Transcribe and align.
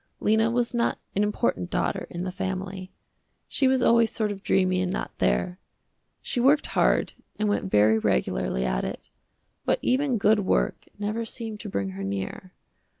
Lena 0.19 0.49
was 0.49 0.73
not 0.73 0.97
an 1.15 1.21
important 1.21 1.69
daughter 1.69 2.07
in 2.09 2.23
the 2.23 2.31
family. 2.31 2.91
She 3.47 3.67
was 3.67 3.83
always 3.83 4.09
sort 4.09 4.31
of 4.31 4.41
dreamy 4.41 4.81
and 4.81 4.91
not 4.91 5.15
there. 5.19 5.59
She 6.23 6.39
worked 6.39 6.65
hard 6.73 7.13
and 7.37 7.47
went 7.47 7.69
very 7.69 7.99
regularly 7.99 8.65
at 8.65 8.83
it, 8.83 9.11
but 9.63 9.77
even 9.83 10.17
good 10.17 10.39
work 10.39 10.85
never 10.97 11.23
seemed 11.23 11.59
to 11.59 11.69
bring 11.69 11.89
her 11.89 12.03
near. 12.03 12.51